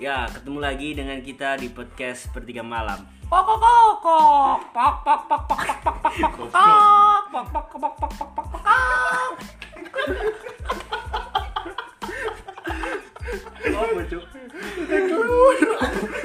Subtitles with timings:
[0.00, 3.04] Ya, ketemu lagi dengan kita di podcast Sepertiga Malam.
[3.28, 7.92] Kok kok kok pak pak pak pak pak pak pak pak pak pak pak pak
[8.00, 8.62] pak pak pak pak
[13.76, 14.24] Oh, bocok.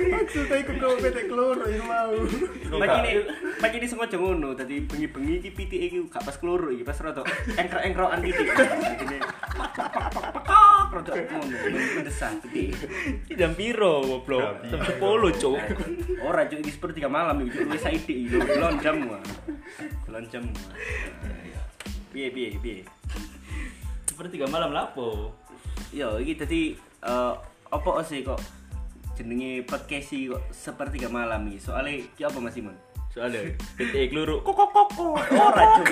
[0.08, 2.16] Maksudnya ikut kau petek keloro yang mau.
[2.80, 3.12] Pagi ini,
[3.60, 4.56] pagi ini sengaja ngono.
[4.56, 7.28] Tadi bengi-bengi pitik iki gak pas keloro pas rada
[7.60, 8.48] engkrok-engkrokan pitik.
[11.06, 11.56] Rada ngono,
[12.02, 12.74] mendesak pitik.
[13.38, 15.54] jam piro goblok jam sepuluh cuk
[16.26, 19.22] Ora cuk iki sepertiga malam iki wis saiki iki belum jam gua.
[20.10, 20.44] Belum jam.
[22.10, 22.82] Piye piye piye.
[24.10, 25.36] sepertiga malam lapo
[25.92, 26.62] Yo, iki tadi
[27.04, 27.34] eh
[27.70, 28.40] apa sih kok
[29.14, 31.62] jenenge podcast iki kok sepertiga malam iki.
[31.62, 32.76] Soalnya ki apa Mas Simon?
[33.16, 33.48] soalnya
[33.80, 35.88] PT keluru kok kok kok kok Ora cuk.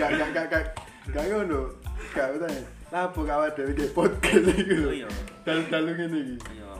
[0.00, 0.64] Gak gak gak gak
[1.12, 1.76] gak ngono.
[2.16, 2.81] Gak betul.
[2.92, 4.92] Lapo kawan dewe ke podcast iki Oh lho.
[4.92, 5.08] iya.
[5.48, 6.36] Dalu-dalu ngene iki.
[6.52, 6.76] Ayo.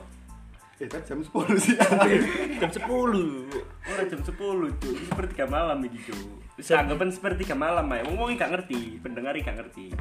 [0.76, 1.76] Eh kan jam 10 sih.
[2.60, 3.48] jam sepuluh
[3.88, 4.92] Ora jam 10 cuk.
[4.92, 6.20] Iki sepertiga malam iki cuk.
[6.60, 8.04] Bisa anggapan sepertiga malam ae.
[8.04, 9.96] Wong wong gak ngerti, pendengar gak ngerti.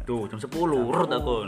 [0.00, 1.46] tuh jam sepuluh urut aku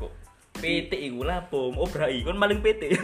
[0.00, 0.12] kok
[0.56, 2.88] PT iku lapo obrai kon maling PT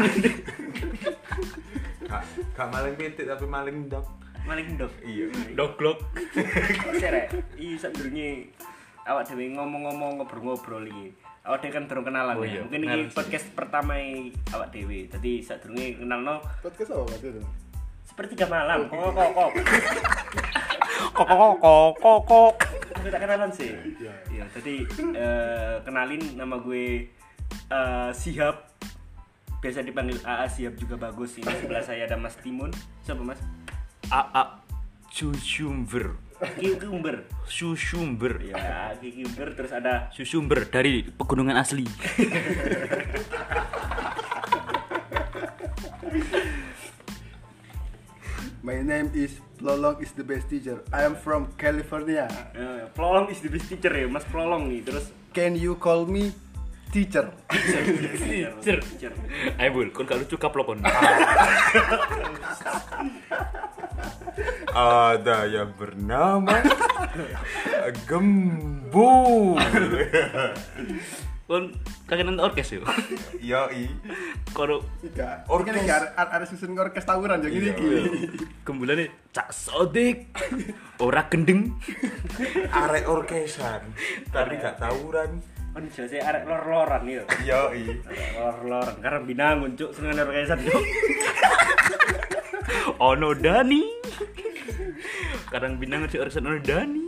[2.09, 2.23] Gak,
[2.57, 4.09] gak maling pitik tapi maling ndok.
[4.49, 4.89] Maling dok.
[5.05, 5.29] Iya.
[5.53, 6.01] doglok
[6.97, 7.29] Serek.
[7.61, 8.49] Iki sadurunge
[9.09, 11.17] awak dhewe ngomong-ngomong ngobrol-ngobrol iki.
[11.43, 12.51] Awak dhewe kan durung kenalan Oh ya.
[12.51, 13.09] iya, Mungkin sih.
[13.11, 13.97] podcast pertama
[14.53, 15.09] awak dhewe.
[15.09, 17.41] Dadi sadurunge kenalno Podcast apa itu?
[18.05, 18.89] sepertiga malam.
[18.89, 19.51] Kok kok kok.
[21.15, 22.53] kok kok kok kok kok
[22.99, 23.71] Aku tak kenalan sih.
[23.97, 24.13] Iya.
[24.29, 24.83] Iya, tadi
[25.15, 27.07] eh, kenalin nama gue
[27.69, 28.69] eh, Sihab.
[29.59, 31.35] Biasa dipanggil AA Sihab juga bagus.
[31.35, 32.71] Ini sebelah saya ada Mas Timun.
[33.03, 33.41] Siapa Mas?
[34.09, 34.45] AA
[35.09, 37.27] Susumber Kikumber.
[37.51, 41.83] Susumber Ya, Kikumber terus ada Susumber dari pegunungan asli
[48.63, 50.83] My name is Lolong is the best teacher.
[50.95, 52.29] I am from California.
[52.55, 54.83] eh, Plolong is the best teacher ya, Mas Plolong nih.
[54.87, 56.31] Terus Can you call me
[56.95, 57.31] teacher?
[57.51, 58.79] Teacher.
[58.83, 59.13] Teacher.
[59.59, 60.79] Ayo bul, kon gak lucu kaplok kon
[64.73, 66.63] Ada yang bernama
[68.05, 69.57] Gembul.
[71.49, 71.73] Kon
[72.05, 72.85] kagak nonton orkes yo
[73.41, 73.89] Yoi.
[74.53, 75.49] Kono Iya.
[75.49, 75.81] Orkes.
[75.81, 75.89] Orkes.
[75.89, 77.69] Ada, ada susun orkes tawuran yang ini.
[77.73, 78.01] Iya.
[78.69, 80.29] gembulane cak sodik
[81.01, 81.73] ora gendeng
[82.69, 83.81] Arek orkesan.
[84.29, 85.41] Tapi gak tawuran.
[85.73, 87.25] Kan jelasnya arek lor-loran ya.
[87.49, 87.97] Yoi.
[87.97, 90.85] Arek Lor-loran karena binangun cuk seneng orkesan cuk.
[92.99, 93.83] Ono Dani
[95.49, 97.05] kadang binang si orkesan ono Dani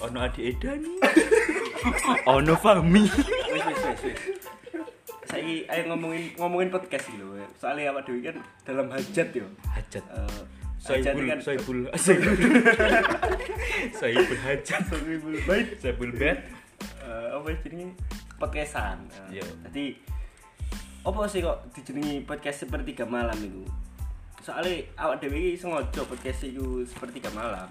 [0.00, 0.92] ono adik Dani
[2.26, 3.04] ono Fami
[3.48, 4.18] Wis wis wis wis.
[5.28, 7.36] Saiki ayo ngomongin ngomongin podcast lho.
[7.60, 9.44] Soalnya awak dhewe kan dalam hajat yo.
[9.68, 10.24] hajat Eh,
[10.80, 12.32] hajat Saibul kan Saibul Saibul
[13.92, 15.66] Saibul hajat Saibul Bait.
[15.76, 16.38] Saibul bed
[17.04, 17.92] Eh, apa jenenge
[18.40, 19.04] podcastan.
[19.28, 19.44] Eh, Iya.
[19.68, 19.84] Jadi
[21.04, 23.64] apa sih kok dijenengi podcast sepertiga malam itu?
[24.42, 27.66] soalnya awak dewi sengaja podcast itu seperti ke malam.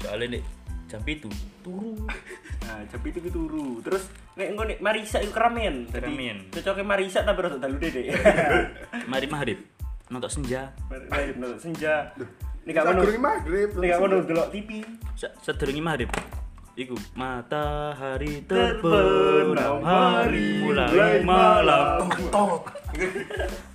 [0.00, 0.42] Soalnya nih
[0.88, 1.30] jam itu
[1.64, 1.96] turu.
[2.64, 3.80] Nah jam itu turu.
[3.84, 4.08] Terus
[4.40, 7.92] nih engko nih Marisa itu keramen keramen cocoknya Marisa tapi rasa dalu deh
[9.12, 9.60] mari maghrib
[10.08, 10.72] nonton senja.
[10.88, 12.08] Mari nonton senja.
[12.64, 14.68] Nih kamu nonton maghrib nih kamu nonton TV
[15.16, 16.10] sedurungi maghrib.
[16.74, 22.10] Iku matahari terbenam hari mulai malam.
[22.34, 22.66] Oh,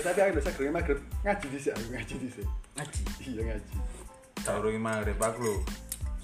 [0.00, 0.96] Eh tapi aku bisa kurang maghrib.
[1.20, 2.48] Ngaji di sini, ngaji di sini.
[2.72, 3.76] ngaji Iya ngaji.
[4.40, 5.54] Saurungi maghrib aku lho.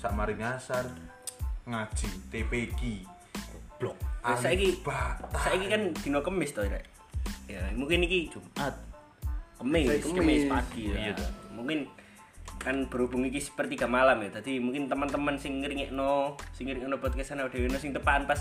[0.01, 0.89] Sak mari ngasar
[1.69, 3.05] ngaji TPG.
[3.77, 3.93] blok
[4.25, 4.81] Nah, saiki
[5.69, 6.89] kan dino Kamis to, Rek.
[7.53, 8.73] Ya, mungkin iki Jumat
[9.61, 10.17] Kemis, Saya Kemis.
[10.17, 11.21] Kemis pagi Iya, ya.
[11.21, 11.29] tuh.
[11.53, 11.85] Mungkin
[12.57, 14.41] kan berhubung iki sepertiga malam ya.
[14.41, 18.41] Tadi mungkin teman-teman sing ngeringekno, sing ngeringekno podcast ana dhewe sing tepan pas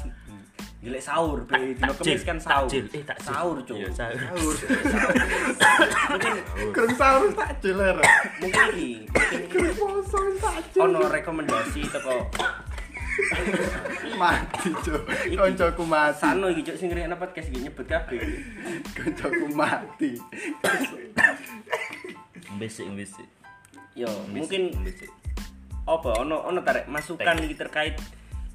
[0.86, 2.70] jelek sahur, be dino Kemis kan sahur.
[2.70, 3.26] takjil, eh, takjil.
[3.26, 3.78] Sahur, Cuk.
[3.82, 4.18] Iya, sahur.
[4.22, 4.56] Sahur.
[6.14, 6.34] Mungkin
[6.72, 7.98] Kurang sahur tak jeler.
[8.38, 9.02] mungkin iki
[9.76, 12.30] Poso tak ono rekomendasi teko
[14.20, 15.02] mati cuk.
[15.34, 16.20] Koncoku mati.
[16.20, 18.22] Sano iki Cuk sing ngeringekno podcast iki nyebut kabeh.
[18.94, 20.12] Koncoku mati.
[22.62, 23.28] Besik besik.
[23.96, 24.76] Yo, mungkin
[25.86, 27.96] apa ono ono tarik masukan iki terkait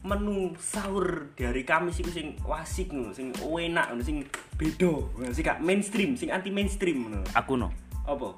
[0.01, 4.25] menu sahur dari Kamis iku sing wasik ngono, sing enak ngono, sing
[4.57, 7.21] beda, ngono, sing gak mainstream, sing anti mainstream ngono.
[7.37, 7.69] Aku no.
[8.09, 8.33] Apa?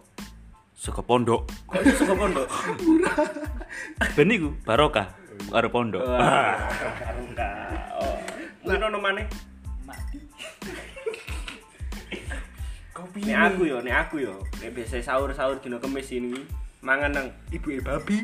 [0.74, 1.46] Saka pondok.
[1.70, 2.46] Kok iso saka pondok?
[4.18, 5.14] Ben iku barokah
[5.54, 6.02] karo pondok.
[7.38, 7.50] Ka.
[8.02, 8.18] Oh.
[8.66, 9.26] Mungkin ono maneh.
[12.92, 17.28] Kopi Nek aku yo, nek aku yo, nek biasa sahur-sahur dina Kamis ini mangan nang
[17.54, 18.18] ibu babi.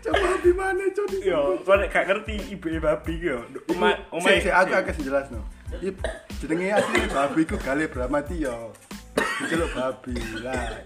[0.00, 3.38] Coba di mana coba Yo, nek gak ngerti ibu babi ki yo.
[3.68, 5.44] Oma oma Oma, si, si, aku aku jelas no.
[5.76, 5.92] Iki
[6.40, 8.72] jenenge asli babi iku Gale Bramatio.
[9.14, 10.80] Diceluk babi lah.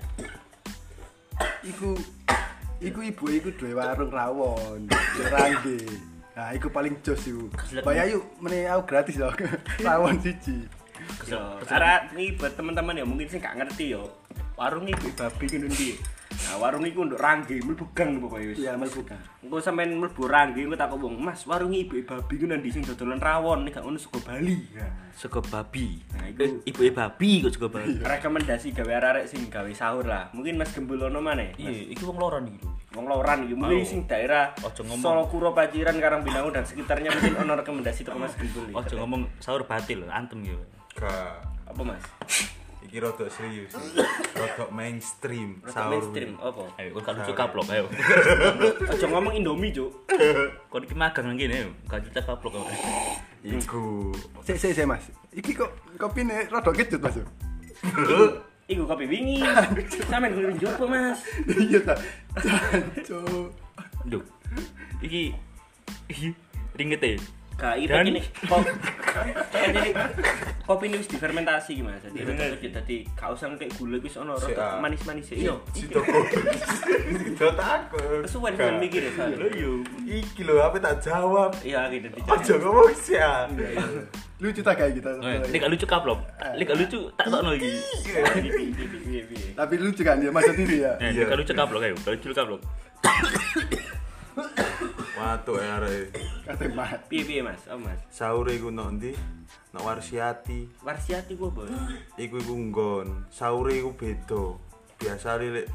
[1.62, 1.94] Iku
[2.82, 4.90] iku ibu iku duwe warung rawon,
[5.30, 5.78] Rangge.
[6.34, 7.50] Nah, iku paling jos iku.
[7.86, 9.30] Bayar yuk, meneh aku gratis loh.
[9.86, 10.66] rawon siji.
[11.26, 14.06] Yo, cara ini buat teman-teman ya mungkin sih gak ngerti yo.
[14.54, 15.90] Warung ibu babi ki ndi.
[16.38, 18.58] Nah, warung iku nduk rangge mlebu gang pokoke wis.
[18.58, 19.18] Iya, mlebu kan.
[19.42, 23.18] Engko sampean mlebu rangge engko tak wong, "Mas, warung ibu babi ku ndi sing dodolan
[23.18, 25.98] rawon nek gak ngono sego Bali." Nah, Sego babi.
[26.14, 27.98] Nah, iku- Eh, ibu babi kok sego babi.
[28.14, 30.30] rekomendasi gawe arek sing gawe sahur lah.
[30.30, 31.58] Mungkin Mas Gembul ono maneh.
[31.58, 32.70] Iya, iki wong iki lho.
[32.96, 33.86] Wong Loran iki mungkin Oh.
[33.86, 35.02] sing daerah Ojo ngomong.
[35.04, 38.72] Solo Kuro Paciran Karangbinangun dan sekitarnya mungkin ono rekomendasi teko Mas Gembul.
[38.72, 40.58] Ojo ngomong sahur batil, antem yo.
[40.98, 41.34] Gak.
[41.68, 42.04] apa Mas?
[42.88, 43.70] Iki rodok serius.
[44.40, 45.60] Rodok mainstream.
[45.60, 45.92] Rada sahur.
[45.92, 46.62] mainstream apa?
[46.80, 47.84] Ayo, kon kan lucu kaplok ayo.
[48.96, 49.92] Ojo ngomong Indomie, Cuk.
[50.72, 52.56] Kon iki magang nang kene, kan lucu kaplok.
[52.56, 52.64] ayo.
[53.44, 54.10] Iku.
[54.42, 55.04] Sik sik sik Mas.
[55.36, 57.20] Iki kok kopine rada kecut Mas.
[58.68, 59.44] Iku kopi wingi.
[60.08, 61.20] Sampeyan kudu njopo, Mas.
[61.46, 61.94] Iya ta.
[62.40, 63.52] Jancuk.
[64.08, 64.24] Duh.
[65.04, 65.36] Iki
[66.08, 66.32] iki
[66.74, 67.37] ringet e.
[67.58, 68.62] Iki Dan- ini kok
[69.74, 69.90] jadi
[70.62, 71.98] kopi ini wis difermentasi Mas.
[72.04, 75.58] Jadi kecut dadi gak usah kayak gula wis ono rada manis-manis Iya.
[75.72, 78.22] Sido Sido takut.
[78.22, 78.54] Gak.
[78.54, 79.58] kan mikir ya Lho soalnya.
[79.58, 79.72] yo.
[80.06, 81.50] Iki lho apa tak jawab.
[81.60, 82.06] Iya, gitu.
[82.22, 83.50] Ojo ngomong sih ya.
[84.38, 85.10] Lucu tak kayak gitu.
[85.18, 86.22] Nek gak lucu kaplok.
[86.38, 87.70] Nek gak lucu tak tokno iki.
[89.52, 90.94] Tapi lucu kan dia masa diri ya.
[91.02, 92.60] Eh, nek gak lucu kaplok ayo, gak lucu kaplok.
[95.18, 96.14] Watuk ya arek.
[96.46, 96.64] Kata.
[97.10, 97.66] Piye piye, Mas?
[97.66, 97.98] Oh, Mas.
[98.06, 99.12] Sahure iku nok ndi?
[99.74, 100.70] Nok Warsiati.
[100.86, 101.66] Warsiati ku apa?
[102.14, 103.26] Iku iku nggon.
[103.26, 104.54] Sahure iku beda.
[104.98, 105.66] Biasa lek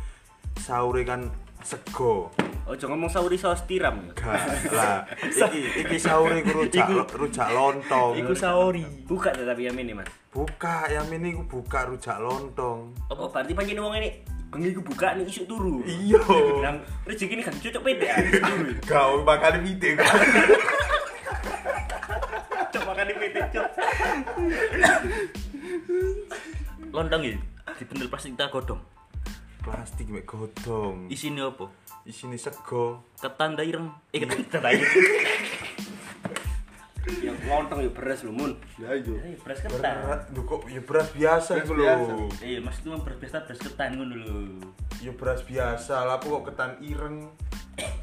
[0.63, 1.28] sahure kan
[1.60, 2.31] sego.
[2.63, 4.07] Ojo ngomong sauri saus tiram.
[4.16, 5.04] Gak lah.
[5.19, 8.16] Iki iki sahure iku rujak rujak lontong.
[8.24, 8.88] Iku saori.
[9.04, 10.07] Buka tetapi yang ini, Mas.
[10.34, 12.89] buka yang ini iku buka rujak lontong.
[13.12, 14.10] Apa berarti pancen wong ini
[14.53, 15.81] bengi ku buka nih isuk turu.
[15.81, 16.21] Iya.
[16.61, 16.77] Nang
[17.09, 18.05] rezeki ini kan cocok pede.
[18.85, 20.05] Kau bakal video kan.
[22.69, 23.67] Cocok makan di pede cok.
[26.94, 27.41] Lontong iki
[27.81, 28.77] dibendel plastik tak godhong.
[29.65, 31.09] Plastik mek godong.
[31.09, 31.73] Isine apa?
[32.05, 33.01] Isine sego.
[33.17, 33.89] Ketan ta ireng.
[34.13, 34.85] Eh ketan ta ireng.
[37.44, 38.51] Yang lontong ya beras lho mun.
[38.80, 39.16] Ya iya.
[39.28, 39.95] Eh, beras ketan.
[40.31, 42.12] Duh, kok ya beras biasa iku biasa.
[42.16, 42.28] lho.
[42.63, 44.36] Maksudku mah beras biasa beras ketan ngono lho.
[45.04, 47.28] Ya beras biasa, lah kok ketan ireng.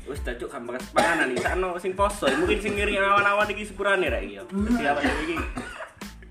[0.05, 2.27] Wis tak cuk gampang panganan iki sakno sing poso.
[2.27, 4.37] Mungkin sing ngiring awan-awan iki sepurane rek iki.
[4.37, 4.43] ya.
[4.93, 5.37] Awan iki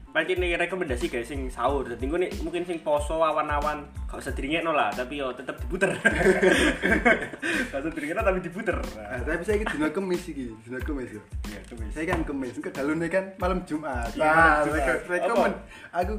[0.10, 1.86] Pancen nih rekomendasi guys sing sahur.
[1.86, 5.94] Dadi engko nek mungkin sing poso awan-awan gak usah diringekno lah, tapi yo tetep diputer.
[7.70, 8.78] Gak usah diringekno tapi diputer.
[8.98, 11.22] Ah, tapi saya iki dina kemis iki, dina kemis ya.
[11.46, 11.92] Iya, kemis.
[11.94, 14.10] Saya kan kemis, ke dalune kan malam Jumat.
[14.18, 14.82] Nah, malam Jumat.
[14.82, 15.52] reko- rekomen
[15.94, 16.14] aku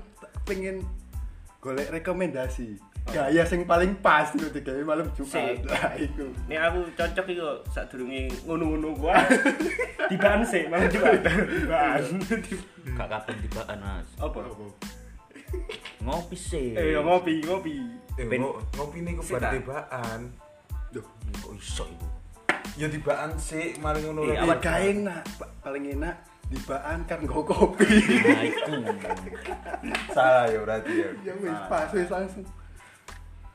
[0.47, 0.77] pengen
[1.59, 2.79] golek rekomendasi.
[3.11, 5.57] Gaya sing paling pas itu digawe malam Jumat.
[5.67, 6.31] Nah, iku.
[6.47, 9.19] Nek aku cocok iku sadurunge ngono-ngono gua.
[10.12, 11.19] Dibaan sih, malah Jumat.
[11.26, 12.03] Dibaan.
[13.00, 14.09] Gak kapan tibaan, Mas.
[14.21, 14.38] Apa?
[16.00, 16.76] Ngopi sih.
[16.76, 17.80] Eh, yo ngopi, ngopi.
[18.14, 20.21] Eh, Ben- ngo- ngopi niku bar tibaan.
[20.92, 21.04] Duh,
[21.40, 22.07] Kok iso iku?
[22.76, 24.45] Ya tibaan sih, maling ngono Eh, lho.
[24.45, 25.23] awak- gak enak,
[25.61, 26.14] paling enak
[26.47, 27.88] dibaan kan nggo kopi.
[28.21, 28.73] Nah, iku.
[30.11, 31.09] Salah ya berarti ya.
[31.25, 32.45] ya wis pas wis langsung.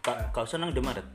[0.01, 1.05] Kak, kau senang Indomaret?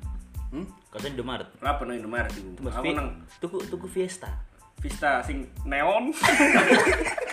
[0.50, 0.66] Hmm?
[0.86, 1.48] Kau senang Indomaret?
[1.58, 2.50] Apa nang Indomaret iku?
[2.62, 3.08] Mas Aku nang
[3.38, 4.30] tuku tuku Fiesta.
[4.78, 6.08] Vista sing neon.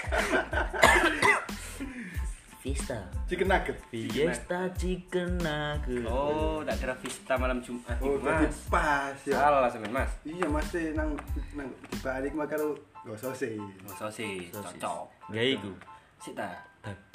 [2.68, 3.00] Fiesta.
[3.32, 3.78] Chicken nugget.
[3.88, 6.04] Fiesta chicken nugget.
[6.04, 9.40] Oh, tak kira Vista malam Jumat Oh, jadi pas ya.
[9.40, 10.12] Salah sampean, Mas.
[10.28, 11.16] Iya, Mas teh nang
[11.56, 12.76] nang dibalik mah karo
[13.08, 13.56] nggo sosis.
[13.88, 15.32] Oh, sosis, cocok.
[15.32, 15.72] Ya iku.
[16.20, 16.60] Sik ta.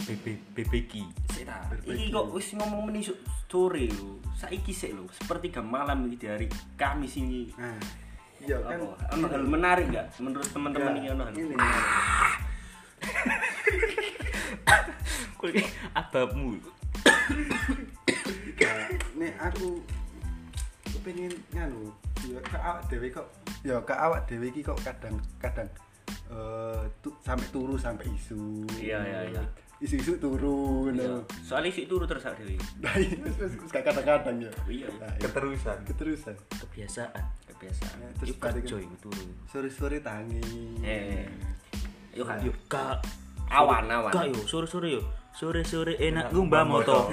[0.08, 1.04] BB BBQ.
[1.36, 1.60] Sik ta.
[1.84, 4.24] Iki kok wis ngomong meni sore lho.
[4.32, 6.46] Saiki sik lho, sepertiga malam iki di hari
[6.80, 7.52] Kamis ini.
[7.60, 7.76] Nah,
[8.40, 8.80] iya kan.
[9.20, 11.36] Ono hal menarik enggak menurut teman-teman ini ono hal?
[15.42, 16.56] Iki ababmu?
[18.62, 18.86] Nah,
[19.18, 19.82] nek aku
[21.02, 21.90] pengen nganu
[22.22, 23.26] ya ke awak dhewe kok
[23.66, 25.66] ya ke awak dhewe iki kok kadang kadang
[26.30, 29.42] eh tu, sampai turu sampai isu Iya, iya, iya.
[29.82, 31.18] isu-isu turu Iya.
[31.42, 32.54] Soalnya sik turu terus sak dhewe.
[32.84, 33.18] nah iya
[33.82, 34.88] kadang-kadang ya Iya.
[35.02, 35.26] Nah, iya.
[35.26, 35.78] Keterusan.
[35.90, 37.24] keterusan Kebiasaan.
[37.58, 37.86] biasa.
[37.98, 39.26] Ya, terus kerja turu.
[39.50, 40.42] sore-sore tangi
[40.86, 41.26] Eh.
[42.14, 42.30] Yuk.
[42.46, 43.02] Yuk kak
[43.52, 44.12] Awan awan.
[44.12, 45.02] Kak yo sore-sore yo.
[45.32, 47.08] Sore-sore enak ngumbah moto.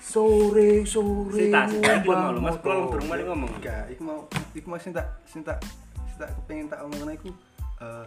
[0.00, 1.34] Sore sore.
[1.50, 3.50] Sita, sita, iki ngumbah mau lu, Mas, pulang durung balik ngomong.
[3.58, 4.20] enggak iku mau
[4.54, 5.58] iku mau sing tak sing tak
[6.08, 7.28] sing tak kepengin tak omongna iku
[7.82, 8.06] eh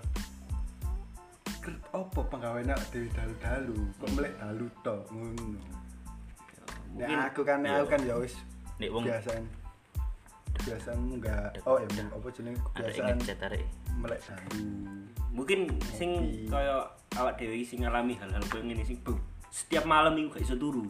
[1.62, 5.46] ker- opo penggawean awak dhewe dalu-dalu kok melek dalu tok ngono
[6.90, 7.78] Mungkin Nek aku kan iya.
[7.78, 8.34] aku kan ya wis
[8.82, 9.44] Nek wong kebiasaan
[10.60, 13.18] kebiasaan enggak oh ya apa jenenge kebiasaan
[14.00, 14.60] melek dalu
[15.32, 15.60] mungkin
[15.96, 16.12] sing
[16.52, 16.84] kaya
[17.16, 19.00] awak dhewe sing ngalami hal-hal koyo ngene sing
[19.50, 20.86] setiap malam iku gak iso turu.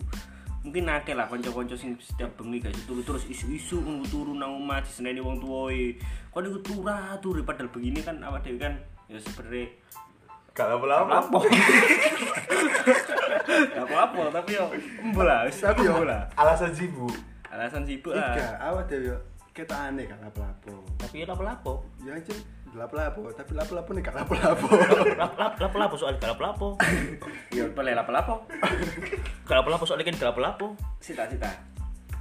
[0.60, 4.60] Mungkin akeh lah kanca-kanca sing setiap bengi gak iso turu terus isu-isu ngono turu nang
[4.60, 5.96] omah diseneni wong tuwae.
[6.32, 8.76] Kok niku turah turu padahal begini kan awak dhewe kan
[9.08, 9.72] ya sebenarnya
[10.52, 11.24] Gak apa-apa.
[11.24, 11.40] apa
[13.80, 14.68] Gak apa-apa tapi yo
[15.00, 16.28] embo lah wis Tapi yo- lah.
[16.36, 17.16] Alasan sibuk.
[17.48, 18.36] Alasan sibuk lah.
[18.36, 19.16] Enggak, awak dhewe
[19.52, 20.74] ketok aneh kan lapo-lapo.
[20.98, 21.74] Tapi ya lapo-lapo.
[22.06, 22.38] Ya anjir
[22.70, 24.68] lapo-lapo, tapi lapo-lapo nih gak lapo-lapo.
[25.18, 26.78] Lap- Lapo-lapo soal gak lapo-lapo.
[27.56, 28.46] Ya boleh lapo-lapo.
[29.44, 30.78] Gak lapo-lapo soalnya kan lapo-lapo.
[31.02, 31.50] Sita sita.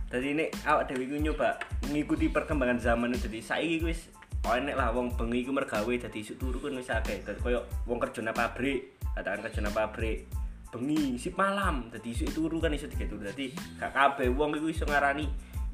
[0.08, 1.61] Jadi ini awak dewi ku nyoba
[1.92, 4.08] ngikuti perkembangan zaman jadi saiki ku wis
[4.49, 7.20] oh enek lah wong bengi ku mergawe dadi isuk turu kan wis akeh.
[7.20, 10.25] Dadi koyo wong kerja nang pabrik, katakan kerja nang pabrik.
[10.73, 13.23] Bengi sip malam dadi isuk turu kan iso digawe turu.
[13.28, 15.28] Dadi gak kabeh wong iku iso ngarani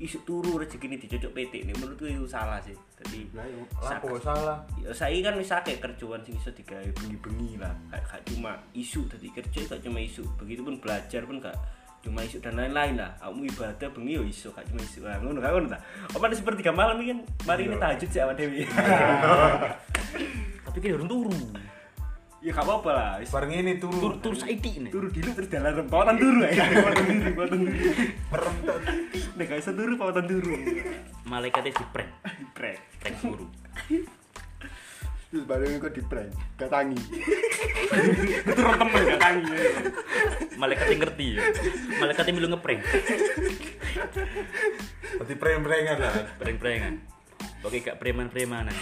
[0.04, 1.64] isuk turu rezekine dicocok PT.
[1.64, 2.76] Nek menurutku itu salah sih.
[3.32, 4.61] Lah yo Lapo salah.
[4.80, 9.28] ya saiki kan wis akeh kerjaan sing iso digawe bengi-bengi lah gak cuma isu dadi
[9.28, 11.52] kerja gak cuma isu begitupun belajar pun gak
[12.00, 15.37] cuma isu dan lain-lain lah kamu ibadah bengi yo isu gak cuma isu lah ngono
[15.40, 18.64] gak ngono ta apa di sepertiga malam ini kan mari ini tahajud sih awak dewi
[20.64, 21.34] Tapi kan urung turu.
[22.44, 23.10] Ya gak apa-apa lah.
[23.24, 24.16] Bareng ini Turu turu.
[24.20, 24.92] turu saiki nih.
[24.92, 27.72] turu dulu terus jalan rempotan turu ya pautan duru pautan duru
[29.34, 30.52] nek gak iso turu pautan duru
[31.24, 32.10] Malaikatnya di prank.
[32.52, 33.46] prek Prank guru.
[35.32, 36.94] terus baru kok di prank, gak tangi.
[38.46, 39.70] turun temen gak tangi ya.
[40.54, 41.40] Malaikatnya ngerti ya.
[41.98, 42.80] Malaikatnya milu ngeprank.
[45.16, 46.14] Berarti prem-preman lah.
[46.38, 46.94] Prank-prankan.
[47.64, 48.76] Oke gak preman-premanan.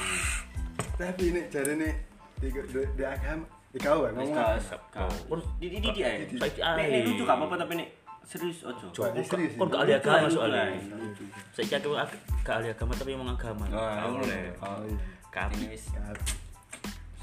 [0.99, 2.12] Tapi ini jare nih
[2.43, 3.05] di, di, di
[3.73, 4.37] di kau ya ngomong.
[4.37, 4.69] apa?
[4.93, 5.09] gak
[5.57, 7.89] di di di di ae nek nek lucu gak apa-apa tapi nek
[8.27, 9.57] serius ojo serius.
[9.57, 10.77] Kon gak ahli agama soalnya.
[11.57, 13.65] Saya aku ag- gak ahli agama tapi emang agama.
[13.73, 14.45] Ah, Gak boleh.
[14.61, 14.99] Oh, iya.
[15.33, 15.73] Kapi.
[15.73, 15.89] Wis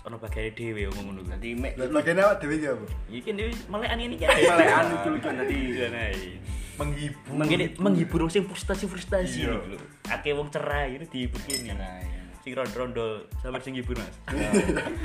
[0.08, 1.38] Ono bagian dhewe ngomong ngono kan.
[1.38, 2.86] Nanti mek Lah bagian awak dhewe iki apa?
[3.12, 4.30] Iki kan dhewe melekan ini kan.
[4.56, 5.56] melekan lucu-lucu nanti.
[5.76, 6.08] Iya nah.
[6.80, 7.32] Menghibur.
[7.36, 9.54] Mengene menghibur wong sing frustasi-frustasi Iya.
[9.54, 9.78] lho.
[10.10, 11.76] Akeh wong cerai ini dihibur kene.
[12.50, 14.10] Sing rondo-rondo sampe sing hibur Mas.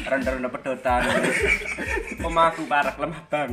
[0.08, 1.04] Ronda-ronda pedotan.
[2.24, 3.52] Omahku parek lemah bang.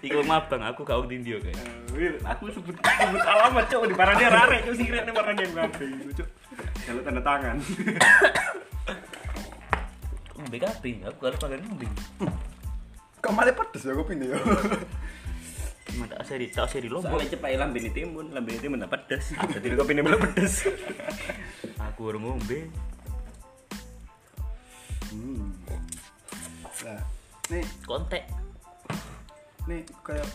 [0.00, 1.52] Iku mabang aku gak tindio kae.
[1.92, 6.28] Wil, aku sebut sebut alamat cok di parane rare cok sing marane kabeh iku cok.
[6.88, 7.56] Jaluk tanda tangan.
[10.40, 11.86] Ngombe kabeh, aku harus makan ngombe.
[13.20, 14.40] Kok malah pedes ya kopi ya.
[15.92, 17.20] Emang tak seri, tak seri lombok.
[17.20, 19.36] Soalnya cepat lambene timun, lambene timun tak pedes.
[19.36, 20.64] Dadi kopi ini malah pedes.
[21.94, 22.66] Aku urung ngombe.
[25.14, 25.46] Hmm.
[26.82, 27.00] Nah,
[27.54, 28.26] nih Kontek.
[29.70, 30.26] nih kayak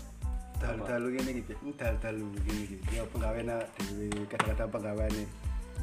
[0.64, 1.52] dalu-dalu gini gitu.
[1.60, 2.84] Ini dalu-dalu gini gitu.
[2.96, 5.24] Ya penggawean awak dhewe, kadang-kadang penggaweane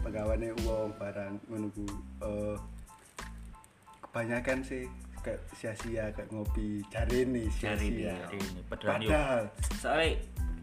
[0.00, 1.84] penggaweane uang barang ngono ku
[2.24, 2.56] eh
[4.00, 4.88] kebanyakan sih
[5.20, 8.16] kayak sia-sia kayak ngopi cari nih sia-sia.
[8.32, 9.08] Ini padahal yo.
[9.12, 9.42] Padahal
[9.76, 10.08] Soalnya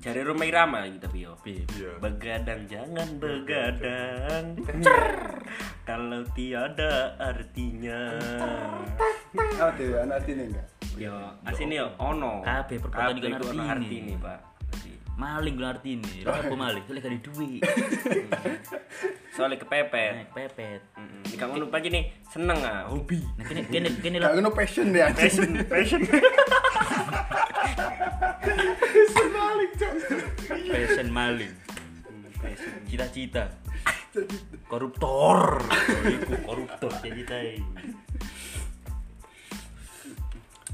[0.03, 1.33] jari rumah irama gitu tapi yo.
[1.47, 1.91] Iya.
[2.03, 4.45] Begadang jangan begadang
[5.87, 8.19] Kalau tiada artinya
[9.63, 10.67] awak dhewe ana artine enggak?
[10.99, 11.15] Yo,
[11.47, 12.43] asine yo ono.
[12.43, 12.91] Iku
[13.31, 13.71] iku ono artine.
[13.71, 14.39] artine, Pak.
[15.13, 16.13] Maling lho artine.
[16.27, 16.83] Lha apa maling?
[16.83, 17.61] Soalnya gak ada duit.
[19.35, 20.11] Soalnya kepepet.
[20.19, 20.81] Naik pepet.
[20.99, 21.37] Heeh.
[21.37, 23.23] Nek ngono pagi nih seneng ah, hobi.
[23.39, 24.31] Nah kene kene kene Gak lah.
[24.35, 25.09] ngono passion ya.
[25.15, 26.01] Passion, passion.
[30.73, 31.53] Passion maling.
[32.43, 32.73] passion.
[32.89, 33.43] Cita-cita.
[34.67, 35.61] Koruptor.
[36.05, 37.39] Iku koruptor cita-cita.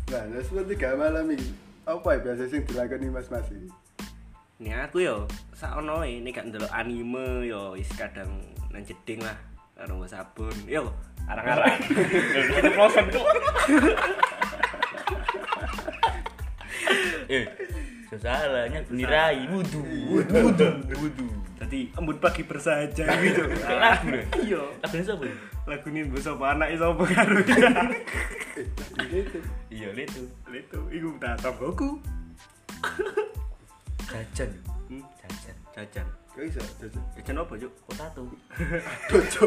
[0.09, 1.47] Nah, nah seperti gak malam ini.
[1.85, 3.69] Apa ya biasa sing dilakoni Mas-mas iki?
[4.59, 5.23] Nih aku yo
[5.55, 8.43] saono e nek gak ndelok anime yo wis kadang
[8.73, 9.37] nang jeding lah
[9.77, 10.51] karo sabun.
[10.67, 10.91] Yo,
[11.29, 11.79] arang-arang.
[12.59, 13.25] Itu proses kok.
[17.29, 17.45] Eh,
[18.09, 19.85] sesalahnya benirai wudu.
[20.09, 20.67] Wudu wudu
[20.97, 21.25] wudu.
[21.61, 23.45] Tadi embut pagi bersahaja gitu.
[23.69, 24.25] Lagu deh.
[24.41, 24.61] Iya.
[24.81, 25.23] Lagunya siapa?
[25.29, 25.35] ya?
[25.69, 27.37] Lagu ini mbok sapa anak sapa karo.
[27.45, 29.37] Gitu.
[29.69, 30.21] Iya, itu.
[30.49, 32.01] Itu iku tak tonggoku.
[34.09, 34.49] Jajan.
[34.89, 35.57] Hmm, Jajan.
[35.69, 36.07] jajan.
[36.33, 37.03] Kok iso jajan?
[37.13, 37.73] Jajan apa, Cuk?
[37.85, 38.21] Potato.
[39.13, 39.43] Dojo.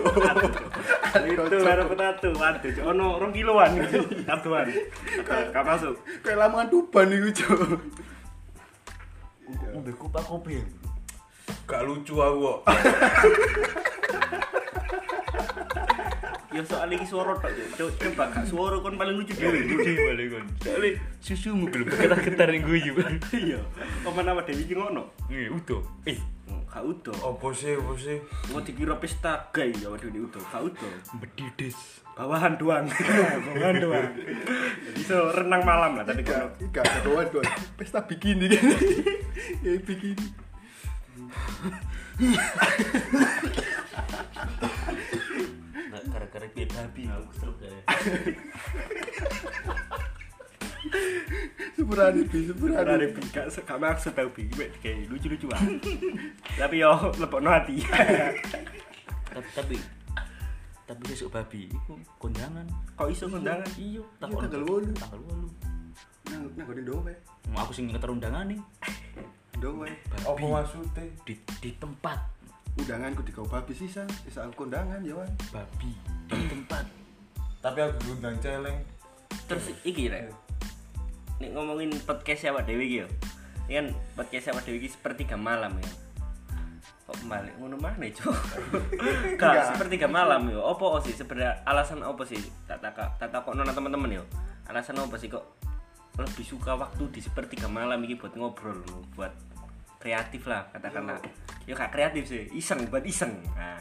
[1.19, 2.29] Itu baru potato.
[2.39, 2.85] Waduh, Cuk.
[2.87, 3.71] Ono 2 kiloan.
[5.51, 5.99] Gak masuk.
[6.23, 7.59] Kayak lamongan Tuban iku, Cuk.
[9.75, 10.63] Ngombe kupak kopi.
[11.67, 12.59] Gak lucu aku kok.
[16.53, 17.69] Ya soal iki suara tok, Cuk.
[17.81, 19.65] Cuk, coba gak suara kon paling lucu dhewe.
[19.65, 20.45] Gede balik kon.
[20.61, 20.91] Soale
[21.25, 22.93] susumu belum getar-getar ning guyu.
[23.33, 23.61] Iya.
[24.05, 25.09] Apa Dewi iki ngono?
[25.33, 25.81] Nggih, utuh.
[26.05, 26.21] Eh,
[26.73, 27.13] Gak utuh.
[27.13, 28.17] Apa sih, apa sih?
[28.49, 30.41] Mau dikira pesta gay ya waduh ini utuh.
[30.41, 30.89] Gak utuh.
[31.21, 32.01] bedides.
[32.17, 32.89] Bawahan doang.
[33.49, 34.09] Bawahan doang.
[34.97, 37.45] Bisa renang malam lah tapi Ika, kalau ika doan doan.
[37.77, 38.65] Pesta bikini kan.
[39.65, 40.27] Ya bikini.
[46.13, 47.83] Nggak gara-gara piye babi aku seru kayak.
[51.73, 53.07] Sepurane bi, ada sepurane.
[53.17, 54.45] bi gak gak maksud tau bi
[54.85, 55.63] kayak lucu-lucu ah.
[56.61, 57.81] Tapi yo lepokno hati.
[59.33, 59.77] Tapi tapi
[60.85, 62.69] tapi sesuk babi iku kondangan.
[63.01, 63.65] Kok iso kondangan?
[63.81, 64.93] Iya, Iya, tanggal wolu.
[64.93, 66.29] Tanggal 8.
[66.29, 67.13] Nang nang gone dowe.
[67.49, 68.61] Mau aku sing ngeter undangan nih.
[69.57, 69.89] Dowe.
[70.29, 71.09] Apa maksudnya?
[71.25, 72.21] Di di tempat
[72.73, 75.29] Undanganku di kau babi sisa, sisa aku kondangan ya, Wan.
[75.53, 75.93] babi
[76.33, 76.85] di tempat.
[77.61, 78.81] Tapi aku diundang celeng.
[79.45, 80.33] Terus iki rek.
[81.39, 83.09] Nek ngomongin podcast siapa Dewi iki yo.
[83.69, 83.87] Ini kan
[84.17, 85.91] podcast siapa Dewi iki sepertiga malam ya.
[87.07, 88.37] Kok balik ngono mana cok?
[89.37, 89.53] Enggak.
[89.53, 90.65] Gak sepertiga malam yo.
[90.65, 92.41] Apa sih sebenarnya alasan apa sih?
[92.65, 94.25] Tak tak tak tak nona teman-teman yo.
[94.67, 95.45] Alasan apa sih kok
[96.17, 99.33] lebih suka waktu di sepertiga malam iki buat ngobrol loh, buat
[100.03, 101.23] kreatif lah katakanlah.
[101.63, 103.39] Yo gak kreatif sih, iseng buat iseng.
[103.55, 103.79] Nah,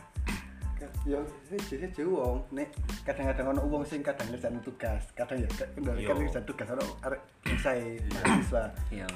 [1.05, 1.17] Ya,
[1.49, 2.73] jadi jauh wong, nek
[3.05, 5.49] kadang-kadang ono wong sing kadang ngerjain tugas, kadang ya
[5.97, 6.13] Yo.
[6.13, 8.63] ngerjain tugas ono arek selesai mahasiswa
[8.93, 9.07] iya.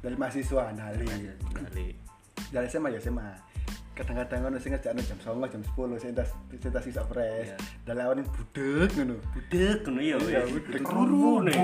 [0.00, 1.08] dari mahasiswa nali
[2.52, 3.32] dari SMA ya SMA
[3.96, 7.52] kadang-kadang ono sing ngerjain jam 09.00 jam 10 sing tas tas iso fresh
[7.84, 10.16] dari awalnya budek ngono Budek ngono yo.
[10.20, 10.52] Wis.
[10.52, 10.80] budek.
[10.84, 11.56] Turu nih.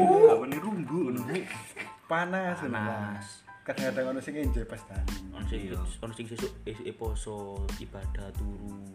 [0.60, 1.20] Rumbu ngono.
[2.08, 3.41] panas Panas.
[3.62, 5.78] Kadang-kadang ono sing enjoy pas tani Ono sing Iya.
[6.02, 8.90] ono sing sesuk esuk poso ibadah turu.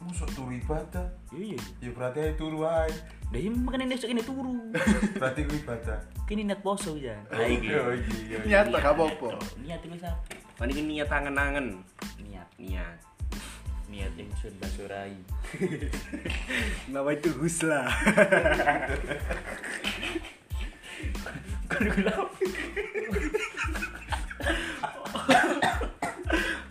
[0.00, 1.04] Musuk turu ibadah.
[1.28, 1.60] Iya.
[1.84, 2.88] Ya berarti ae turu ae.
[3.30, 4.56] Lah iya makane esuk ini turu.
[5.20, 6.00] Berarti ku ibadah.
[6.24, 7.12] Kini niat poso ya.
[7.28, 7.84] Oh iya.
[8.24, 8.38] iya.
[8.48, 10.40] nyata gak apa-apa Niat wis apik.
[10.56, 11.66] Mana ini niat tangan-tangan.
[12.24, 12.96] Niat Niat.
[13.90, 15.12] niat yang sun basurai.
[16.94, 17.90] Nama itu husla.
[21.66, 22.14] Kan gula.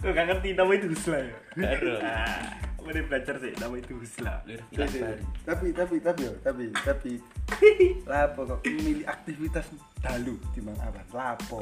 [0.09, 1.37] Kau gak ngerti nama itu husla ya?
[1.53, 1.93] Karo.
[2.09, 4.41] Ah, Mari belajar sih nama itu husla.
[4.73, 5.21] Ilang bari.
[5.45, 7.11] tapi tapi tapi tapi tapi
[8.09, 9.69] lapo kok milih aktivitas
[10.01, 11.61] dalu timbang apa lapo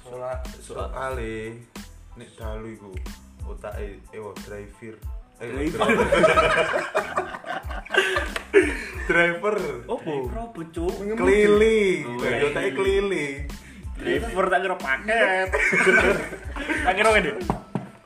[0.00, 1.60] Soal soale
[2.16, 2.88] nek dalu iku
[3.44, 4.96] otake ewo driver.
[5.44, 5.84] Eh, Driver.
[9.04, 9.56] driver.
[9.92, 10.12] Opo?
[10.32, 10.94] Probo cuk.
[11.20, 12.00] Keliling.
[12.08, 12.48] Oh, iya.
[12.48, 13.36] Otake keliling.
[14.00, 15.48] Driver tak kira paket.
[16.88, 17.32] tak kira ngene.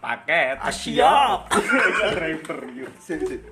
[0.09, 0.57] Paket.
[0.57, 1.53] Ah, siap.
[2.16, 2.88] Driver yuk.
[2.97, 3.44] sip sip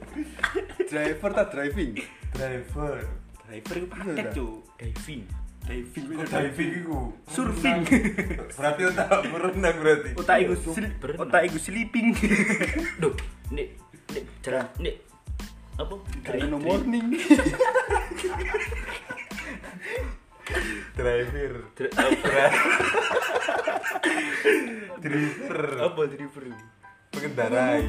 [0.88, 2.00] driver tak driving
[2.32, 2.96] Driver.
[3.44, 4.54] Driver itu paket Iya, cuk.
[4.80, 5.22] Diving.
[5.68, 6.04] Diving.
[6.16, 7.00] Kok diving iku?
[7.28, 7.80] Surfing.
[8.56, 10.10] Berarti otak berenang berarti.
[10.16, 10.54] Otak iku
[11.20, 12.16] otak iku sleeping.
[13.04, 13.12] Duh,
[13.52, 13.76] nek
[14.16, 14.94] nek jalan nek
[15.76, 15.92] apa?
[16.24, 17.12] kayak no morning
[20.96, 21.52] Driver.
[21.92, 22.44] Apa?
[25.02, 25.60] Driver.
[25.82, 26.44] Apa driver?
[27.10, 27.84] Pengendarai.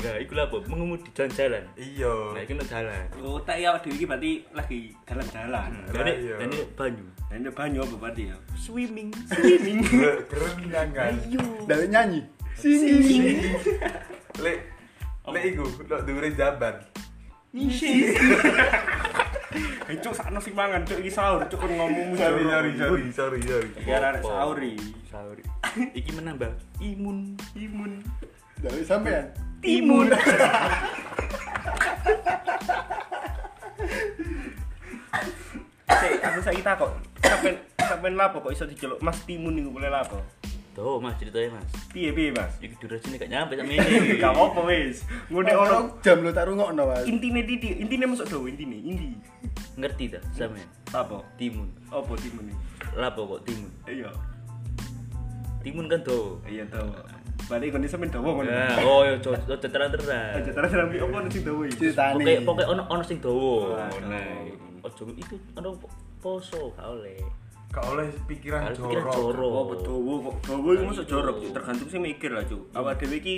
[0.00, 0.56] Nah, iku lha apa?
[0.66, 1.64] Mengemudi jalan-jalan.
[1.76, 2.14] Iya.
[2.32, 3.04] Nah, nek jalan.
[3.20, 5.70] Otak ya dewe iki berarti lagi jalan-jalan.
[5.92, 6.36] Dan ini iya.
[6.40, 7.06] dan ini banyu.
[7.28, 8.36] Dan ini banyu apa berarti ya?
[8.56, 9.12] Swimming.
[9.28, 9.84] Swimming.
[10.26, 11.12] Berenang kan.
[11.68, 12.22] dari nyanyi
[12.62, 12.78] sing
[14.38, 14.58] Lek
[15.26, 16.74] lek iku lek dhuwure jaban.
[17.52, 18.08] Nyisi.
[19.88, 23.40] Eh cuk sakno sing mangan cuk iki sahur cuk kon ngomong Sorry sorry sorry sorry
[23.44, 23.68] sorry.
[23.84, 24.96] Ya arek sahur iki.
[25.08, 25.36] Sahur.
[25.92, 27.36] Iki menambah imun.
[27.56, 28.00] Imun.
[28.62, 29.26] dari sampean
[29.58, 30.06] Timun.
[36.02, 36.90] Sik, aku saiki takok.
[37.22, 40.18] Sampeyan sampeyan lapo kok iso diceluk Mas Timun niku boleh lapo?
[40.72, 41.68] Tuh, Mas, ceritanya, Mas.
[41.92, 42.56] Piye piye Mas?
[42.56, 44.16] Iki durasinya gak nyampe sama ini.
[44.24, 45.04] Gak apa wis.
[45.28, 49.12] Ngene ono orang jam lo tak rungokno mas intine titik, intine masuk dawa intine, inti.
[49.76, 50.64] Ngerti tak sampean?
[50.96, 51.20] Apa?
[51.36, 51.68] Timun.
[51.92, 52.56] Apa timun iki?
[52.96, 53.68] Lapo kok timun?
[53.84, 54.08] Iya.
[55.60, 56.40] Timun kan tuh.
[56.48, 56.88] Iya tahu.
[57.52, 58.48] Balik kon sampeyan dawa ngono.
[58.48, 59.60] Nah, oh ya cocok.
[59.60, 61.76] Aja terus rambi apa ono sing dawa iki?
[61.92, 63.92] ceritane Pokoke pokoke ono ono sing dawa.
[64.08, 64.24] Nah,
[64.88, 65.92] ojo itu ono po-
[66.24, 67.20] poso gak oleh.
[67.72, 69.16] Gak oleh pikiran Kalau pikiran jorok.
[69.16, 69.50] jorok.
[69.50, 69.96] Oh, betul.
[70.04, 72.68] Kok dawa iku masuk jorok, tergantung sing mikir lah, Cuk.
[72.76, 73.36] Awak dhewe iki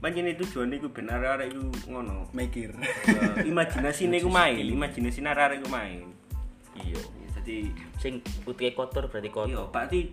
[0.00, 2.28] pancen tujuane iku ben arek-arek iku ngono.
[2.32, 6.12] mikir Eh, Imajinasine iku main, imajinasine arek-arek iku main.
[6.76, 7.00] Iya.
[7.40, 9.64] Jadi Sing putih kotor berarti Iya, kotor.
[9.72, 10.12] berarti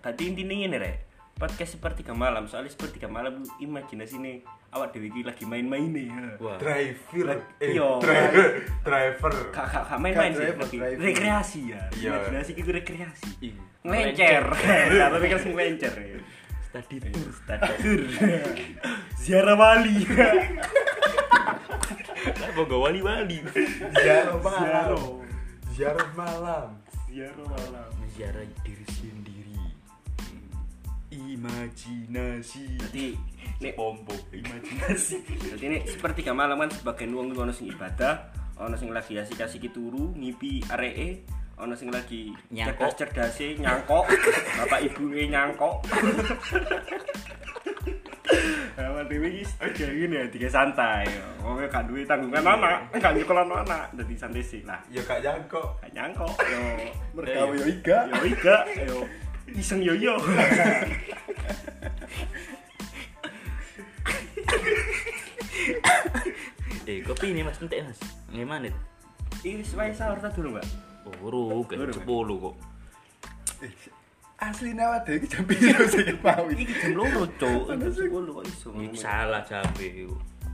[0.00, 0.96] berarti intinya ini rek.
[1.32, 4.36] Podcast sepertiga malam, soalnya sepertiga malam imajinasi nih
[4.72, 6.08] awak dewi lagi main-main nih.
[6.08, 6.32] ya.
[6.40, 6.56] Wah.
[6.56, 7.26] Driver,
[7.60, 7.88] eh, Iya.
[8.04, 8.46] driver,
[8.80, 9.32] driver.
[9.52, 10.96] Kak kak kak main-main sih, driver.
[10.96, 11.80] rekreasi ya.
[11.92, 12.10] Iya.
[12.16, 13.30] Imajinasi itu rekreasi.
[13.38, 13.60] Iya.
[13.84, 14.44] Ngelencer.
[15.12, 15.92] Tapi kan sing ngelencer.
[15.92, 16.18] ya.
[16.72, 16.96] Tadi
[17.44, 18.00] Tadi tur.
[19.22, 20.08] Ziarah wali.
[22.32, 23.38] Apa gak wali-wali?
[23.92, 24.56] Ziarah malam.
[24.64, 25.04] Ziarah.
[25.76, 26.68] Ziarah malam.
[27.12, 27.88] Ziarah malam.
[28.00, 29.68] Menziarah diri sendiri.
[31.12, 32.80] Imajinasi.
[32.80, 33.20] Jadi
[33.62, 35.16] nek pompo imajinasi.
[35.54, 39.70] Jadi ini sepertiga malam kan sebagian wong iku ono sing ibadah, ono sing lagi asik-asik
[39.70, 41.22] turu, ngipi areke,
[41.62, 42.98] ono sing lagi Nyangkok.
[42.98, 44.04] cerdas-cerdase nyangkok,
[44.58, 45.76] bapak ibu nyangkok.
[48.72, 51.04] Awak dhewe iki kayak gini ya, tiga santai.
[51.44, 54.80] Wong gak duwe tanggungan anak, gak nyekolah anak, dadi santai sih lah.
[54.88, 55.76] Ya gak jangkok.
[55.84, 56.62] Gak nyangkok yo.
[57.12, 58.56] mergawe yo Eh, iga Yo iga,
[58.88, 58.98] yo
[59.52, 60.16] iseng yo yo.
[66.92, 67.96] Eh, kopi ini Mas entek Mas.
[68.28, 68.80] Gimana itu?
[69.64, 70.66] Wis wae sahur ta dulu, Mbak?
[71.08, 72.54] Oh, buru, kan Buru, 10 kok.
[74.42, 75.46] asli awak dhewe iki jam
[76.20, 77.22] mau iki Iki jam loro.
[77.38, 78.68] Jam 10 kok iso.
[78.74, 79.88] Ini salah jambe.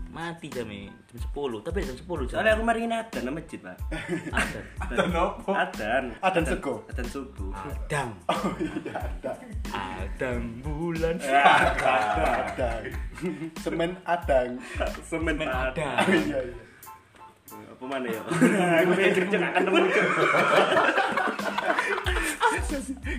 [0.09, 2.41] Mati jamnya jam 10, tapi jam 10 jam.
[2.41, 3.77] Soalnya aku mari adan nang masjid, Pak.
[4.33, 4.61] ada.
[4.89, 5.51] Dan apa?
[5.69, 6.05] Adan.
[6.25, 6.75] Adan sego?
[6.89, 7.53] Adan subuh.
[7.53, 8.11] Adang.
[8.27, 9.33] oh iya ada
[9.69, 11.17] Adang bulan.
[11.21, 12.83] adang
[13.61, 14.57] semen adang
[15.05, 15.97] Semen Adang.
[16.01, 16.57] oh iya iya
[17.69, 18.21] Apa mana ya?
[18.81, 20.07] Aku mikir cek akan nemu cek.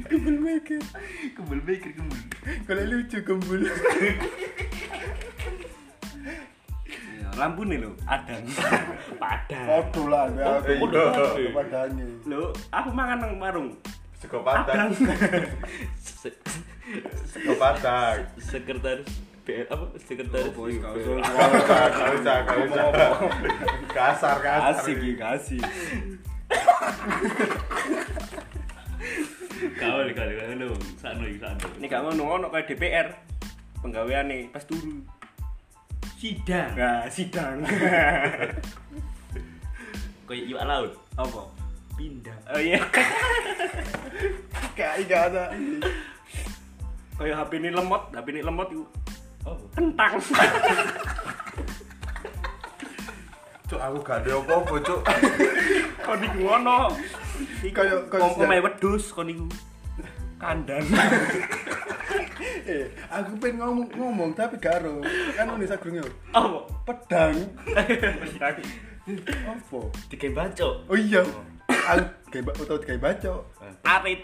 [0.10, 0.82] kembul mikir
[1.34, 2.22] Kembul mikir kembul.
[2.66, 3.62] kalau lucu kembul
[7.40, 8.44] Lampu nih lo, adan.
[9.16, 9.66] Padang.
[9.72, 11.04] foto lah ya Oh, foto
[11.40, 11.50] iya.
[11.56, 13.70] padanya Lo, aku makan nang warung.
[14.20, 14.92] Sego Adan.
[14.92, 14.92] padang.
[15.96, 16.36] Se-
[17.32, 18.20] Sego padang.
[18.38, 19.08] sekretaris
[19.48, 21.00] BL apa sekretaris Oh, bos, kau BL.
[21.00, 21.24] suruh.
[21.24, 22.86] Gak usah, gak usah.
[23.90, 24.76] Kasar, kasar.
[24.76, 25.64] Asik kasih.
[29.76, 31.68] Kau nih kali kali lu sano iki sano.
[31.80, 33.08] Ini gak mau ngono kayak DPR.
[33.80, 35.00] Penggawean nih pas turu.
[36.20, 36.76] Sidang.
[36.76, 37.64] Nah, sidang.
[40.28, 40.92] Kayak iwak laut.
[41.16, 41.42] Apa?
[41.96, 42.36] Pindah.
[42.52, 42.84] Oh iya.
[44.78, 45.44] kayak enggak ada
[47.20, 48.84] Kayak HP ini lemot, HP ini lemot itu
[49.48, 49.56] Oh.
[49.72, 50.20] kentang.
[53.72, 55.00] Cuk, aku gak ada apa-apa, cuk.
[56.04, 56.92] Kau di ngono.
[58.12, 58.52] Kompom siap.
[58.52, 59.48] ae wedhus kon niku.
[60.36, 60.84] Kandang.
[62.70, 65.02] eh aku pengen ngomong ngomong tapi gak ero
[65.34, 66.60] kan Indonesia gurung yo Apa?
[66.86, 67.34] pedang
[67.66, 68.56] Kandang.
[69.48, 70.70] apa Dikai baco.
[70.86, 71.26] oh iya
[71.66, 73.32] aku kayak ba- tau kayak baca
[73.82, 74.22] Arit.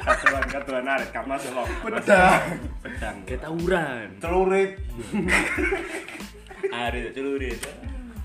[0.00, 1.66] Katuan katuan arit gak masuk kok.
[1.80, 2.40] pedang
[2.82, 3.16] Pedang.
[3.38, 4.06] Tawuran.
[4.18, 4.70] Celurit.
[6.70, 7.58] Are celurit.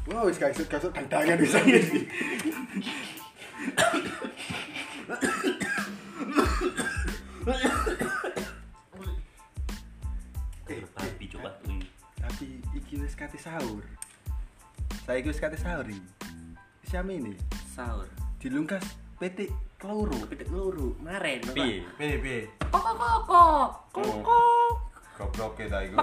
[0.05, 1.59] wow wis kasut kasut dandangan bisa
[10.95, 11.77] Babi coba tuh.
[12.17, 13.85] tapi iki wis kate sahur
[15.05, 16.01] saya iki wis kate sahur iki
[16.89, 17.37] siapa ini
[17.69, 18.09] Sahur.
[18.41, 18.81] dilungkas
[19.21, 21.39] PT keluru Pitik luru, maren.
[21.53, 21.85] Piye?
[22.01, 22.39] Piye, piye?
[22.73, 23.67] Kok kok kok.
[23.93, 24.71] Kok.
[25.15, 25.95] Goblok kita iku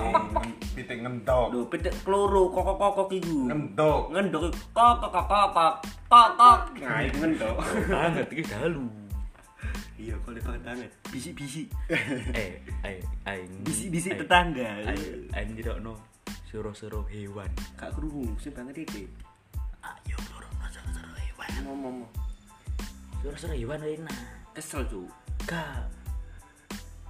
[0.73, 1.53] pitik ngentok.
[1.53, 3.51] Lho, pitik keluru kok kok kok iku.
[3.51, 4.15] Ngentok.
[4.15, 5.75] Ngendok kok kok kok kok kok
[6.09, 6.59] kok kok.
[6.81, 7.55] Nah, iku ngendok.
[7.93, 8.85] Banget iki dalu.
[10.03, 10.91] Iya, kalau banget banget.
[11.09, 11.71] Bisi-bisi.
[12.35, 13.45] Eh, ayo, ayo.
[13.63, 14.83] Bisi-bisi ayo, tetangga.
[14.83, 15.95] Ayo, ayo ndirokno
[16.51, 17.47] suro-suro hewan.
[17.79, 19.07] Kak kerungu sing banget iki.
[19.79, 21.51] Ayo ndirokno suro-suro hewan.
[21.63, 21.97] Ngomong.
[23.23, 24.19] Suro-suro hewan enak.
[24.53, 25.07] Kesel, Cuk.
[25.47, 25.87] Gak.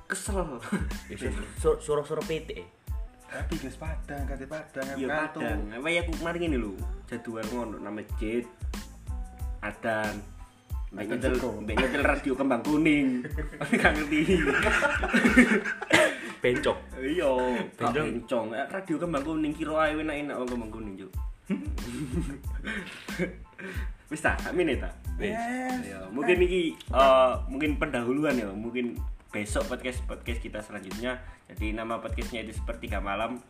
[0.05, 0.61] Kesel.
[1.09, 1.17] Ya,
[1.57, 2.61] sur- Suro-suro PT.
[2.61, 2.69] eh.
[3.33, 5.65] tapi guys padang kate padang Iya, kadang.
[5.73, 6.77] Apa ya aku kemarin ini lho,
[7.09, 8.45] jadwal ngono nama masjid.
[9.65, 10.21] Adan.
[10.93, 11.49] Mbak sego.
[11.65, 13.25] mbak nyetel radio kembang kuning.
[13.81, 14.45] Gak ngerti.
[16.45, 16.77] Bencok.
[17.01, 17.33] Iya,
[17.81, 18.07] Bencong.
[18.13, 18.47] bencong.
[18.53, 21.11] Eh, Radio kembang kuning kira ae enak-enak wong kembang kuning, Cuk.
[24.13, 24.93] Wis ta, mene ta?
[25.17, 25.33] Wis.
[25.33, 25.97] Yes.
[25.97, 29.01] Ya, mungkin iki eh, mungkin pendahuluan ya, mungkin
[29.33, 31.25] besok podcast podcast kita selanjutnya.
[31.49, 33.41] Jadi nama podcastnya itu sepertiga malam.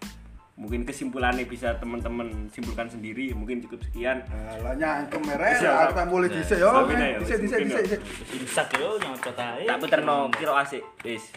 [0.63, 4.23] Mungkin kesimpulannya bisa teman-teman simpulkan sendiri mungkin cukup sekian
[4.63, 5.75] Lah nyangkem mere, Siap.
[5.83, 6.71] aku tak mulai dhisik yo.
[6.87, 7.83] Ya, Dhisik dhisik dhisik.
[7.83, 7.99] ya.
[7.99, 8.01] dhisik.
[8.39, 9.67] Imsak yo nyocot ae.
[9.67, 11.35] tak puterno kira asik wis